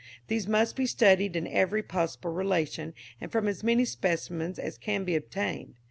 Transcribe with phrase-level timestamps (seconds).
[0.29, 5.03] These must be studied in every possible relation, and from as many specimens as can
[5.03, 5.75] be obtained.